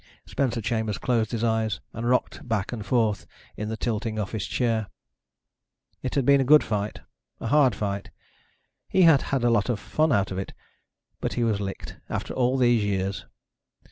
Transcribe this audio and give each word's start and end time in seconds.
Spencer 0.25 0.61
Chambers 0.61 0.97
closed 0.97 1.31
his 1.31 1.43
eyes 1.43 1.79
and 1.93 2.09
rocked 2.09 2.47
back 2.49 2.71
and 2.73 2.83
forth 2.83 3.27
in 3.55 3.69
the 3.69 3.77
tilting 3.77 4.17
office 4.17 4.47
chair. 4.47 4.87
It 6.01 6.15
had 6.15 6.25
been 6.25 6.41
a 6.41 6.43
good 6.43 6.63
fight, 6.63 7.01
a 7.39 7.45
hard 7.45 7.75
fight. 7.75 8.09
He 8.89 9.03
had 9.03 9.21
had 9.21 9.43
a 9.43 9.51
lot 9.51 9.69
of 9.69 9.79
fun 9.79 10.11
out 10.11 10.31
of 10.31 10.39
it. 10.39 10.53
But 11.19 11.33
he 11.33 11.43
was 11.43 11.61
licked, 11.61 11.97
after 12.09 12.33
all 12.33 12.57
these 12.57 12.83
years. 12.83 13.27